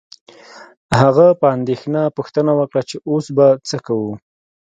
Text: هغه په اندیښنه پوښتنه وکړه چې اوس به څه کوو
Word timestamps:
هغه 1.01 1.27
په 1.39 1.45
اندیښنه 1.55 2.01
پوښتنه 2.17 2.51
وکړه 2.59 2.81
چې 2.89 2.95
اوس 3.09 3.25
به 3.37 3.47
څه 3.67 3.77
کوو 3.87 4.11